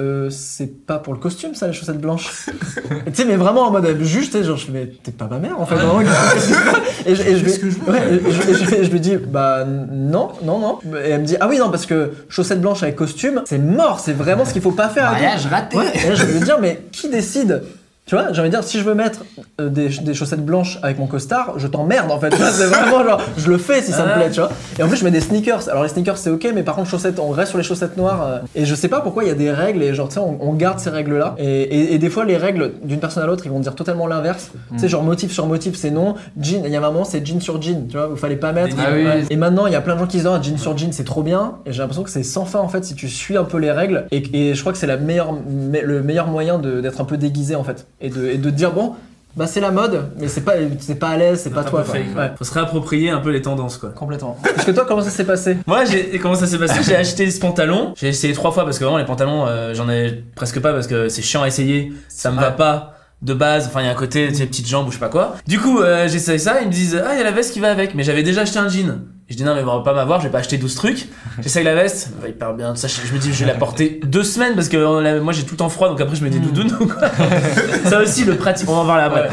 [0.00, 2.46] euh, c'est pas pour le costume ça les chaussettes blanches.
[3.06, 5.12] Tu sais mais vraiment en mode euh, juste tu sais, genre je fais mais t'es
[5.12, 6.00] pas ma mère en fait vraiment,
[7.06, 9.64] et je, et je lui ouais, et je, et je- et je lui dis bah
[9.66, 10.78] non non non.
[11.04, 14.00] Et elle me dit ah oui non parce que chaussettes blanches avec costume c'est mort
[14.00, 15.10] c'est vraiment ce qu'il faut pas faire.
[15.12, 15.76] Mariage raté.
[15.76, 17.62] Ouais, et là, je vais lui dire, mais qui décide
[18.04, 19.20] Tu vois, j'ai envie de dire, si je veux mettre
[19.60, 22.30] euh, des, des chaussettes blanches avec mon costard, je t'emmerde en fait.
[22.30, 24.50] Tu vois, C'est vraiment genre, je le fais si ça me plaît, tu vois.
[24.78, 25.68] Et en plus, je mets des sneakers.
[25.68, 28.26] Alors, les sneakers, c'est ok, mais par contre, chaussettes, on reste sur les chaussettes noires.
[28.26, 30.20] euh, et je sais pas pourquoi il y a des règles et genre, tu sais,
[30.20, 31.36] on, on garde ces règles-là.
[31.38, 34.08] Et, et- et des fois, les règles d'une personne à l'autre, ils vont dire totalement
[34.08, 34.50] l'inverse.
[34.72, 36.16] Tu sais, genre, motif sur motif, c'est non.
[36.40, 38.50] Jean, il y a un moment, c'est jean sur jean, tu vois, il fallait pas
[38.52, 38.74] mettre.
[38.80, 39.04] Ah oui.
[39.06, 39.22] Ouais.
[39.30, 40.92] Et maintenant, il y a plein de gens qui se disent, ah, jean sur jean,
[40.92, 41.58] c'est trop bien.
[41.66, 43.70] Et j'ai l'impression que c'est sans fin en fait si tu suis un peu les
[43.70, 44.06] règles.
[44.10, 47.16] Et, et je crois que c'est la meilleure, me- le meilleur moyen d'être un peu
[47.16, 47.86] déguisé en fait.
[48.02, 48.94] Et de, et de dire, bon,
[49.36, 51.82] bah c'est la mode, mais c'est pas, c'est pas à l'aise, c'est pas toi.
[51.84, 51.94] quoi.
[51.94, 53.88] fake, Ouais, Faut se réapproprier un peu les tendances quoi.
[53.90, 54.36] complètement.
[54.42, 55.56] Parce que toi, comment ça s'est passé?
[55.66, 56.80] Moi, j'ai comment ça s'est passé?
[56.84, 57.94] J'ai acheté ce pantalon.
[57.96, 60.86] J'ai essayé trois fois parce que vraiment les pantalons, euh, j'en ai presque pas parce
[60.86, 61.92] que c'est chiant à essayer.
[62.08, 63.68] Ça me va pas de base.
[63.68, 65.36] Enfin, il y a un côté, tu sais, petites jambes ou je sais pas quoi.
[65.46, 66.60] Du coup, euh, j'ai essayé ça.
[66.60, 67.94] Ils me disent, ah, il y a la veste qui va avec.
[67.94, 68.98] Mais j'avais déjà acheté un jean.
[69.32, 70.20] Je dis non, mais ils vont pas m'avoir.
[70.20, 71.06] Je vais pas acheter 12 trucs.
[71.40, 72.10] J'essaye la veste.
[72.18, 72.74] Elle va hyper bien.
[72.76, 75.44] Ça, je me dis, je vais la porter deux semaines parce que euh, moi j'ai
[75.44, 75.88] tout le temps froid.
[75.88, 76.76] Donc après, je mets des doudounes.
[76.80, 77.08] ou quoi.
[77.88, 78.68] ça aussi, le pratique.
[78.68, 79.30] On va en parler après.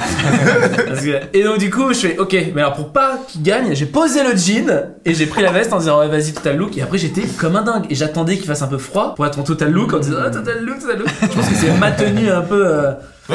[0.88, 3.76] Parce que- et donc du coup je fais ok mais alors pour pas qu'il gagne
[3.76, 4.72] j'ai posé le jean
[5.06, 7.56] et j'ai pris la veste en disant ouais vas-y total look et après j'étais comme
[7.56, 10.00] un dingue et j'attendais qu'il fasse un peu froid pour être en total look en
[10.00, 12.92] disant ah, total look total look je pense que c'est ma tenue un peu euh,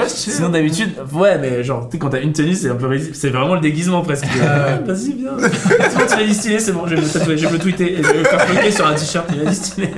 [0.07, 3.14] sinon d'habitude ouais mais genre tu sais quand t'as une tenue c'est un peu risible
[3.14, 4.26] c'est vraiment le déguisement presque.
[4.42, 5.37] Ah, vas-y viens.
[5.38, 7.92] Tu m'as dit stylé c'est bon je vais me tatouer je vais me le tweeter
[7.94, 9.88] et je vais le faire sur un t-shirt il m'a dit stylé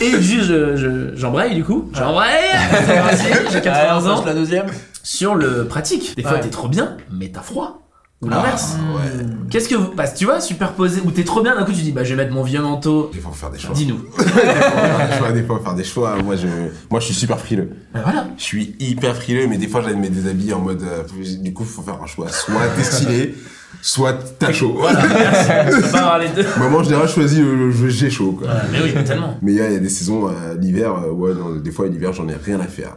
[0.00, 1.90] et juste je- je- j'embraye du coup.
[1.94, 2.50] J'embraye.
[3.50, 4.24] J'ai 80 ans.
[4.26, 4.66] la deuxième.
[5.02, 6.14] sur le pratique.
[6.16, 6.40] Des fois, Ouais.
[6.40, 7.85] t'es trop bien, mais t'as froid.
[8.22, 8.76] Ou l'inverse.
[8.78, 9.26] Ah, ouais.
[9.50, 9.92] Qu'est-ce que vous.
[9.94, 12.24] Bah, tu vois, superposé, ou t'es trop bien, d'un coup, tu dis, bah, je vais
[12.24, 13.10] mettre mon vieux manteau.
[13.12, 13.74] Des fois, faut faire des choix.
[13.74, 13.98] Dis-nous.
[14.18, 16.16] Des fois, des choix, des fois, faire des choix.
[16.22, 16.46] Moi, je,
[16.90, 17.70] moi, je suis super frileux.
[17.92, 18.26] Bah, voilà.
[18.38, 20.82] Je suis hyper frileux, mais des fois, j'aime mettre des habits en mode.
[20.82, 21.02] euh,
[21.42, 22.28] du coup, faut faire un choix.
[22.30, 23.34] Soit t'es stylé,
[23.82, 24.74] soit t'as chaud.
[24.78, 25.90] Voilà, merci.
[25.92, 26.44] Pas avoir les deux.
[26.60, 28.48] En général, je choisis le, le j'ai chaud, quoi.
[28.72, 29.36] Mais oui, tellement.
[29.42, 31.70] Mais il y, a il y a des saisons, euh, l'hiver, euh, ouais, non, des
[31.70, 32.96] fois, l'hiver, j'en ai rien à faire.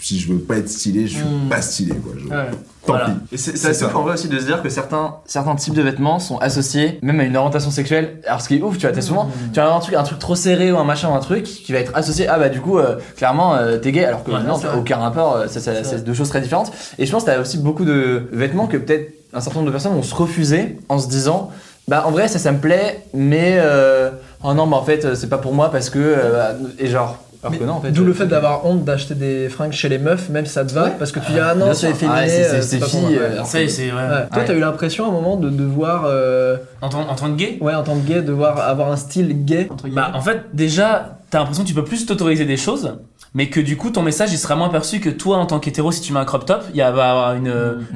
[0.00, 2.12] Si je veux pas être stylé, je suis pas stylé, quoi.
[2.16, 2.46] Je- Ouais.
[2.86, 3.10] Tant Voilà.
[3.10, 3.34] pis.
[3.34, 6.18] Et c'est assez en vrai aussi de se dire que certains, certains types de vêtements
[6.18, 8.20] sont associés même à une orientation sexuelle.
[8.26, 10.18] Alors ce qui est ouf, tu vois, t'as souvent, tu as un truc, un truc
[10.18, 12.62] trop serré ou un machin ou un truc qui va être associé, ah bah du
[12.62, 16.04] coup, euh, clairement, euh, t'es gay, alors que Ouais, non, aucun rapport, ça, ça- C'est
[16.04, 16.72] deux choses très différentes.
[16.98, 19.72] Et je pense que t'as aussi beaucoup de vêtements que peut-être un certain nombre de
[19.72, 21.50] personnes vont se refuser en se disant,
[21.88, 24.10] bah en vrai ça, ça me plaît, mais euh,
[24.44, 27.52] oh non, mais en fait, c'est pas pour moi parce que, euh, et genre, alors
[27.52, 27.90] Mais que non, en fait.
[27.90, 30.62] D'où le euh, fait d'avoir honte d'acheter des fringues chez les meufs, même si ça
[30.64, 34.26] te va, parce que tu dis ah non, c'est Ah, c'est- c'est- euh, c'est euh.
[34.32, 37.36] Toi, t'as eu l'impression à un moment de devoir, euh, En, tant, en tant que
[37.36, 37.56] gay?
[37.62, 39.70] ouais, en tant que gay, devoir avoir un style gay?
[39.92, 42.98] Bah, en fait, déjà, t'as l'impression que tu peux plus t'autoriser des choses.
[43.32, 45.92] Mais que du coup ton message il sera moins perçu que toi en tant qu'hétéro
[45.92, 47.46] si tu mets un crop top il y a- va avoir une,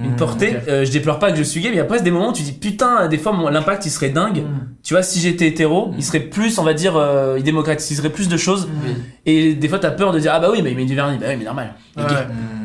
[0.02, 0.62] une Mmh, portée ok.
[0.68, 2.42] Euh, je déplore pas que je suis gay mais après c'est des moments où tu
[2.44, 4.44] dis putain des fois l'impact il serait dingue
[4.84, 8.28] tu vois si j'étais hétéro il serait plus on va dire euh, il démocratiserait plus
[8.28, 8.68] de choses.
[9.26, 11.16] Et des fois t'as peur de dire ah bah oui mais il met du vernis.
[11.18, 11.74] Bah oui mais normal.
[11.96, 12.02] Ouais.
[12.08, 12.14] gay.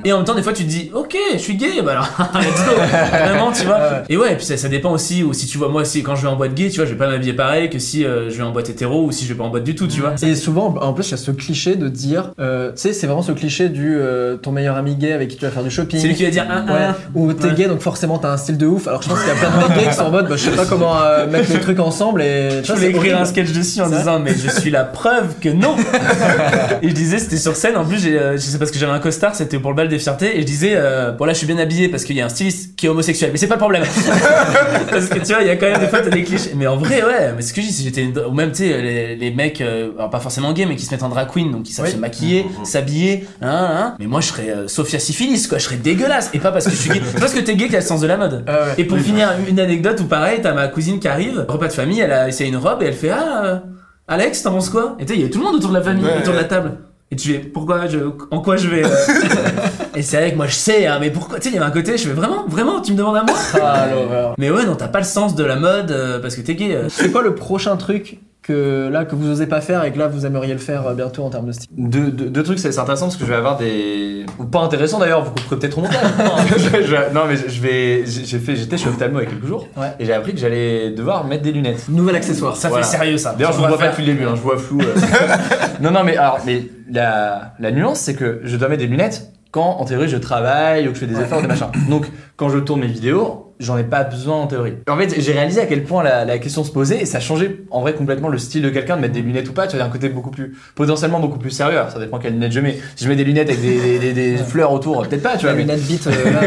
[0.06, 2.08] et en même temps des fois tu te dis ok je suis gay bah alors
[2.42, 2.72] let's go.
[3.12, 3.76] Vraiment tu vois.
[3.78, 4.04] Ouais.
[4.10, 6.16] et ouais et puis ça, ça dépend aussi ou si tu vois moi si quand
[6.16, 8.30] je vais en boîte gay tu vois je vais pas m'habiller pareil que si euh,
[8.30, 10.02] je vais en boîte hétéro ou si je vais pas en boîte du tout tu
[10.02, 10.16] vois.
[10.22, 13.08] Et souvent, en plus, il y a ce cliché de dire, euh, tu sais, c'est
[13.08, 15.72] vraiment ce cliché du euh, ton meilleur ami gay avec qui tu vas faire du
[15.72, 16.00] shopping.
[16.00, 17.54] c'est lui qui va dire un Ouais, un ou t'es Ouais.
[17.56, 18.88] gay donc forcément t'as un style de ouf.
[18.88, 20.36] Alors je pense qu'il y a plein de mecs gays qui sont en mode bah,
[20.36, 23.16] je sais pas comment euh, mettre les trucs ensemble et Je voulais écrire horrible.
[23.22, 25.76] un sketch dessus en disant mais je suis la preuve que non.
[26.82, 27.76] et je disais c'était sur scène.
[27.78, 29.88] En plus j'ai, euh, je sais parce que j'avais un costard c'était pour le bal
[29.88, 30.38] des fiertés.
[30.38, 32.30] Et je disais euh, bon là je suis bien habillé parce qu'il y a un
[32.30, 33.30] styliste qui est homosexuel.
[33.32, 33.84] Mais c'est pas le problème.
[34.90, 36.52] Parce que tu vois il y a quand même des fois t'as des clichés.
[36.56, 37.34] Mais en vrai ouais.
[37.36, 39.92] Mais ce que je dis si j'étais ou même tu sais les, les mecs euh,
[39.98, 41.52] alors pas forcément gays mais qui se mettent en drag queen.
[41.52, 41.92] Donc qui savent Oui.
[41.92, 43.96] se maquiller s'habiller hein, hein.
[44.00, 45.58] mais moi je serais euh, Sophia Syphilis quoi.
[45.58, 46.30] Je serais dégueulasse.
[46.34, 47.02] Et pas parce que je suis gay.
[47.14, 48.44] C'est parce que t'es gay qu'il y a le sens de la mode.
[48.48, 48.74] Ah ouais.
[48.78, 51.99] et pour finir, une anecdote où pareil, t'as ma cousine qui arrive, repas de famille,
[52.00, 53.60] elle a essayé une robe et elle fait Ah, euh,
[54.08, 54.96] Alex, t'en penses quoi?
[55.00, 56.34] Et tu sais, il y a tout le monde autour de la famille, Ouais, autour
[56.34, 56.78] de la table.
[57.12, 57.98] Et tu fais Pourquoi je,
[58.32, 58.90] En quoi je vais euh
[59.96, 61.72] Et c'est avec moi, je sais, hein, mais pourquoi Tu sais, il y avait un
[61.72, 63.36] côté, je fais Vraiment Vraiment Tu me demandes à moi?
[63.62, 64.36] Ah, l'horreur.
[64.38, 66.76] Mais ouais, non, t'as pas le sens de la mode euh, parce que t'es gay.
[66.76, 66.88] euh.
[66.90, 68.20] C'est quoi le prochain truc?
[68.42, 70.94] Que là que vous osez pas faire et que là vous aimeriez le faire euh,
[70.94, 73.36] bientôt en termes de style Deux, deux, deux trucs, c'est intéressant parce que je vais
[73.36, 74.26] avoir des.
[74.40, 76.00] Ou pas intéressant d'ailleurs, vous couperez peut-être au montage.
[76.58, 78.06] Je- je- non, mais je vais.
[78.06, 79.88] j'ai fait, j'étais chez Ophtalmo il y a quelques jours Ouais.
[80.00, 81.90] et j'ai appris que j'allais devoir mettre des lunettes.
[81.90, 82.56] Nouvel accessoire.
[82.56, 82.84] Ça Voilà.
[82.86, 83.34] fait sérieux ça.
[83.38, 84.80] D'ailleurs, je vous vois pas faire- depuis le début, hein, je vois flou.
[84.82, 84.96] euh.
[85.82, 89.32] non, non, mais alors, mais la, la nuance, c'est que je dois mettre des lunettes
[89.52, 91.68] quand, en théorie, je travaille ou que je fais des efforts, des machins.
[91.90, 92.06] Donc,
[92.38, 94.74] quand je tourne mes vidéos, j'en ai pas besoin en théorie.
[94.90, 97.58] En fait, j'ai réalisé à quel point la, la question se posait et ça changeait
[97.72, 99.68] en vrai complètement le style de quelqu'un de mettre des lunettes ou pas.
[99.68, 101.78] Tu vois, il y a un côté beaucoup plus, potentiellement beaucoup plus sérieux.
[101.78, 102.78] Alors, ça dépend quelles lunettes je mets.
[102.96, 105.52] Si je mets des lunettes avec des, des, des- fleurs autour, peut-être pas, tu vois.
[105.52, 106.08] La mais- lunette bite.
[106.08, 106.42] euh, là,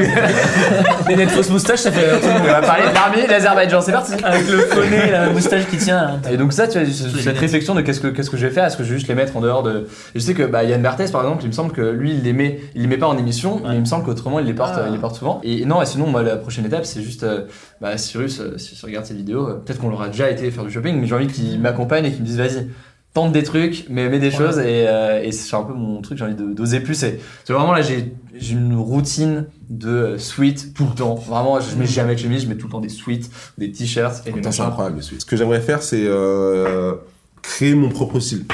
[1.09, 2.09] Les lunettes fausses moustaches, ça fait.
[2.41, 4.13] On va parler de l'armée, l'Azerbaïdjan, c'est parti.
[4.25, 6.19] Avec le poney, la moustache qui tient.
[6.23, 6.31] là.
[6.33, 7.39] Et donc ça, tu vois, ce- cette lunettes.
[7.39, 9.15] réflexion de qu'est-ce que qu'est-ce que je vais faire, est-ce que je vais juste les
[9.15, 9.87] mettre en dehors de.
[10.15, 12.23] Et je sais que bah, Yann Barthès, par exemple, il me semble que lui, il
[12.23, 14.55] les met, il les met pas en émission, mais il me semble qu'autrement, il les
[14.55, 14.85] porte, Ah.
[14.87, 15.41] il les porte souvent.
[15.45, 17.47] Et non, et sinon, moi, la prochaine étape, c'est juste, euh,
[17.81, 20.65] bah, Cyrus, euh, si tu regardes cette vidéo, euh, peut-être qu'on l'aura déjà été faire
[20.65, 22.69] du shopping, mais j'ai envie qu'il m'accompagne et qu'il me dise, vas-y.
[23.15, 26.17] Tente des trucs, mais mets des choses et, euh, et c'est un peu mon truc,
[26.17, 27.03] j'ai envie d'oser plus.
[27.03, 28.11] Et c'est vraiment là, j'ai
[28.51, 31.15] une routine de euh, sweat tout le temps.
[31.17, 34.23] Vraiment, je mets jamais de chemise, je mets tout le temps des sweats, des t-shirts
[34.27, 34.97] et des Putain, c'est incroyable.
[34.97, 35.21] le suite.
[35.21, 36.95] Ce que j'aimerais faire, c'est euh,
[37.43, 38.47] créer mon propre style.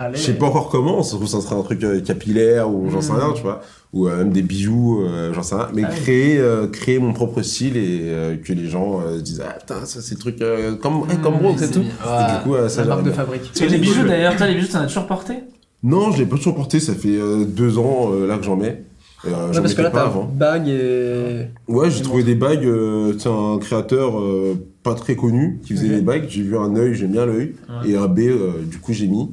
[0.00, 0.16] allez.
[0.18, 2.90] Je sais pas encore comment, ça se trouve ça sera un truc euh, capillaire ou
[2.90, 3.60] j'en sais rien, tu vois,
[3.92, 7.42] ou euh, même des bijoux, euh, j'en sais rien, mais créer, euh, créer mon propre
[7.42, 10.40] style et euh, que les gens euh, se disent ah putain ça c'est le truc
[10.42, 11.80] euh, comme eh, comme Brooke c'est tout.
[11.80, 13.50] Et du coup euh, ça La marque de fabrique.
[13.60, 15.34] Les bijoux d'ailleurs, toi les bijoux t'en as toujours porté?
[15.82, 18.56] Non, je l'ai pas toujours porté, ça fait euh, deux ans euh, là que j'en
[18.56, 18.84] mets.
[19.26, 20.24] Euh, Ouais, j'en parce que mettais là, pas t'as avant.
[20.24, 21.46] bague et.
[21.68, 25.88] Ouais, j'ai trouvé des bagues, euh, c'est un créateur euh, pas très connu qui faisait
[25.88, 28.92] des bagues, j'ai vu un œil, j'aime bien l'œil, et un B, euh, du coup
[28.94, 29.28] j'ai mis.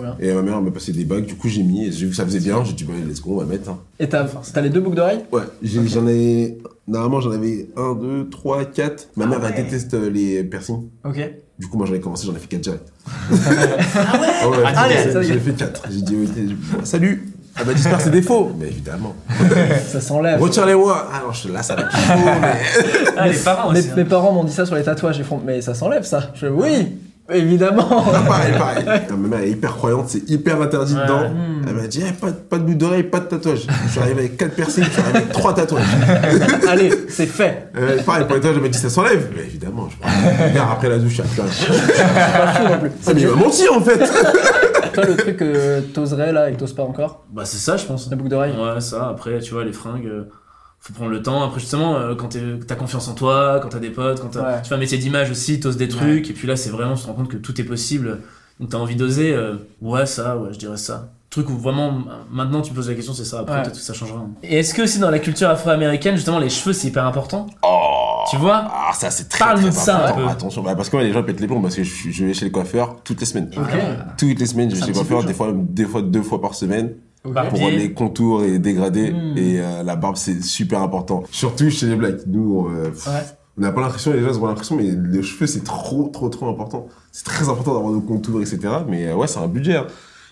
[0.00, 0.16] Trop bien.
[0.20, 2.16] Et ma mère m'a passé des bagues, du coup j'ai mis, et j'ai vu que
[2.16, 3.70] ça faisait bien, j'ai dit bah let's go, on va mettre.
[3.70, 3.78] hein.
[3.98, 5.20] Et t'as t'as les deux boucles d'oreilles?
[5.32, 6.58] Ouais, j'ai- j'en ai.
[6.86, 9.08] Normalement, j'en avais 1, 2, 3, 4.
[9.16, 10.84] Ma mère, elle déteste euh, les piercings.
[11.04, 11.20] Ok.
[11.58, 12.92] Du coup, moi, j'en ai commencé, j'en ai fait 4 direct.
[13.30, 14.18] ah
[14.50, 14.56] ouais?
[14.58, 15.28] Ouais, Allez, j'ai- ça y est.
[15.28, 15.82] J'en ai fait 4.
[15.90, 18.52] J'ai dit, ok, salut Elle m'a dit, j'espère que c'est des faux.
[18.58, 19.14] Mais évidemment.
[19.88, 20.40] Ça s'enlève.
[20.40, 22.52] Retire-les-moi Ah non, je- là, ça va être chaud, mais.
[23.18, 23.90] Ah, les parents Mes, aussi.
[23.90, 23.94] hein.
[23.96, 25.18] mes parents m'ont dit ça sur les tatouages.
[25.18, 26.30] Ils font, mais ça s'enlève ça.
[26.34, 26.88] Je fais, oui,
[27.34, 28.04] évidemment.
[28.14, 28.84] Ah, pareil, pareil.
[29.10, 31.02] Non, ma mère est hyper croyante, c'est hyper interdit Ouais.
[31.02, 31.30] dedans.
[31.66, 33.66] Elle m'a dit, eh, pas, de- pas de bout d'oreille, pas de tatouage.
[33.86, 35.84] Je suis arrivé avec 4 piercings, je suis arrivé avec 3 tatouages.
[36.68, 37.68] Allez, c'est fait.
[37.76, 39.28] Euh, pareil, pour les tatouages, elle m'a dit, ça s'enlève.
[39.36, 39.96] Mais évidemment, je
[40.48, 41.44] Regarde, après la douche, il y a plein.
[41.44, 42.90] Pas fou non plus.
[43.06, 43.98] Ah, mais il m'a menti en fait
[44.94, 47.84] Toi, le truc que t'oserais là et que t'oses pas encore, Bah c'est ça je
[47.84, 48.08] pense.
[48.10, 48.54] la boucle d'oreille.
[48.56, 50.28] Ouais, ça, après, tu vois, les fringues, euh,
[50.80, 51.42] faut prendre le temps.
[51.42, 52.36] Après, justement, euh, quand
[52.66, 54.62] t'as confiance en toi, quand t'as des potes, quand Ouais.
[54.62, 57.02] tu fais un métier d'image aussi, t'oses des trucs, et puis là, c'est vraiment, tu
[57.02, 58.20] te rends compte que tout est possible.
[58.60, 61.10] Donc t'as envie d'oser, euh, ouais, ça, ouais, je dirais ça.
[61.30, 61.98] Truc où vraiment,
[62.30, 63.62] maintenant, tu me poses la question, c'est ça, après, Ouais.
[63.62, 64.24] peut-être que ça changera.
[64.42, 67.46] Et est-ce que aussi dans la culture afro-américaine, justement, les cheveux, c'est hyper important?
[67.62, 68.64] Oh Tu vois?
[68.70, 70.26] Ah, ça c'est très Parle-nous très de ça, un peu.
[70.26, 72.46] Attention, bah, parce que ouais, les gens pètent les plombs parce que je, vais chez
[72.46, 73.50] le coiffeur toutes les semaines.
[74.16, 76.54] Toutes les semaines, je vais chez le coiffeur, des fois, des fois deux fois par
[76.54, 76.94] semaine.
[77.22, 79.10] Pour les contours et dégrader.
[79.12, 79.36] Hmm.
[79.36, 81.22] Et euh, la barbe, c'est super important.
[81.30, 82.26] Surtout chez les blacks.
[82.26, 83.12] Nous, euh, pff, Ouais.
[83.58, 86.48] on n'a pas l'impression, les gens ont l'impression, mais les cheveux, c'est trop, trop, trop
[86.48, 86.86] important.
[87.12, 88.58] C'est très important d'avoir nos contours, etc.
[88.88, 89.76] Mais euh, ouais, c'est un budget.
[89.76, 89.86] hein.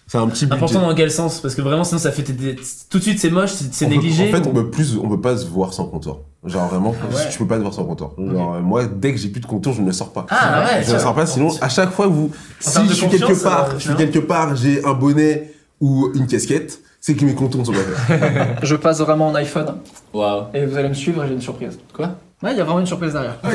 [0.08, 0.56] C'est un petit budget.
[0.62, 1.40] Important dans quel sens?
[1.40, 2.54] Parce que vraiment, sinon, ça fait des-
[2.88, 4.28] tout de suite, c'est moche, c'est peut- négligé.
[4.32, 6.20] En fait, on peut plus, on peut pas se voir sans contour.
[6.44, 7.22] Genre vraiment, Ah ouais.
[7.28, 8.14] je peux pas te voir sans contour.
[8.16, 10.24] Genre euh, moi, dès que j'ai plus de contour, je ne le sors pas.
[10.30, 11.26] Ah ouais, je ne le sors pas.
[11.26, 14.84] Sinon, à chaque fois vous, si je suis quelque part, je suis quelque part, j'ai
[14.84, 18.18] un bonnet ou une casquette, c'est que mes contours sont pas.
[18.62, 19.74] Je passe vraiment en iPhone
[20.12, 20.44] Waouh.
[20.54, 21.78] et vous allez me suivre et j'ai une surprise.
[21.94, 22.10] Quoi?
[22.42, 23.36] Ouais, il y a vraiment une surprise derrière.
[23.44, 23.50] ok.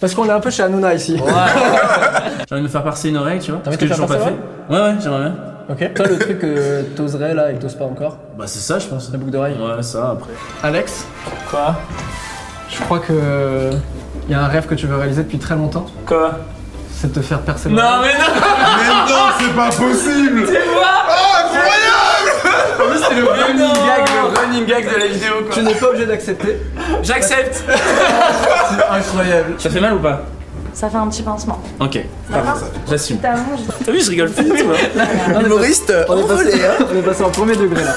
[0.00, 1.16] Parce qu'on est un peu chez Hanouna ici.
[1.16, 3.60] J'ai envie de me faire percer une oreille, tu vois.
[3.62, 4.74] T'as envie Parce de que te j'ai faire toujours pas fait.
[4.74, 5.36] Ouais, ouais, j'aimerais bien.
[5.68, 5.94] Ok.
[5.94, 8.86] Toi, le truc que t'oserais là et que t'oses pas encore, Bah, c'est ça, je
[8.86, 9.10] pense.
[9.10, 9.56] la boucle d'oreille.
[9.60, 10.32] Ouais, ça, après.
[10.62, 11.06] Alex,
[11.50, 11.76] Quoi?
[12.68, 13.70] Je crois que
[14.28, 16.38] il y a un rêve que tu veux réaliser depuis très longtemps, Quoi?
[16.98, 17.68] C'est de te faire percer.
[17.68, 18.24] le Non, mais non
[18.78, 20.46] Mais non, c'est pas possible
[23.08, 25.54] C'est le running gag, le running gag de la vidéo quoi.
[25.54, 26.56] Tu n'es pas obligé d'accepter.
[27.02, 29.54] J'accepte C'est incroyable.
[29.58, 30.22] Ça fait mal ou pas
[30.72, 31.60] Ça fait un petit pincement.
[31.80, 31.98] Ok,
[32.88, 33.18] j'assume.
[33.18, 33.34] T'as
[33.92, 34.76] vu, je rigole plus, tu vois.
[35.42, 37.92] Humoriste, on est, passé, on est passé en premier degré là.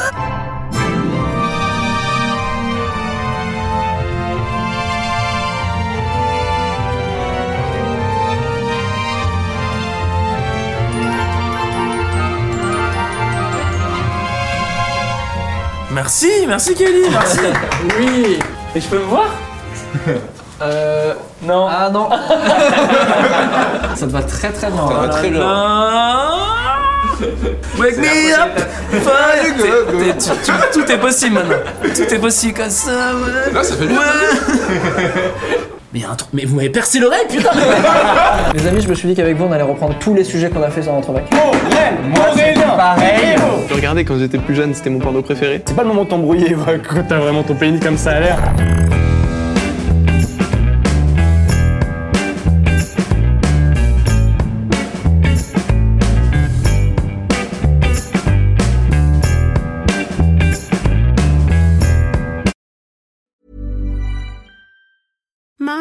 [16.00, 17.40] Merci, merci Kelly, merci.
[18.00, 18.40] Oui.
[18.74, 19.26] Et je peux me voir
[20.62, 21.14] Euh.
[21.44, 21.68] Non.
[21.70, 22.10] Ah non.
[23.96, 24.88] Ça te va très très bien.
[24.90, 25.40] Ça va très bien.
[27.80, 28.50] Wake me up
[30.00, 31.56] t'es- tu- tu- Tout est possible maintenant.
[31.96, 33.54] Tout est possible comme ça, ouais.
[33.54, 34.00] Là, ça fait bien.
[35.94, 37.50] Mais, y a un truc- mais vous m'avez percé l'oreille, putain
[38.54, 40.62] Les amis, je me suis dit qu'avec vous, on allait reprendre tous les sujets qu'on
[40.62, 41.24] a fait sur notre mec.
[42.78, 43.19] Pareil.
[43.80, 45.62] Regardais quand j'étais plus jeune, c'était mon porno préféré.
[45.66, 48.38] C'est pas le moment de t'embrouiller quand t'as vraiment ton pénis comme ça à l'air.